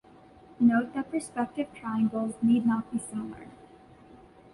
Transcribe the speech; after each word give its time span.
Note 0.59 0.93
that 0.95 1.11
perspective 1.11 1.67
triangles 1.75 2.33
need 2.41 2.65
not 2.65 2.91
be 2.91 2.97
similar. 2.97 3.45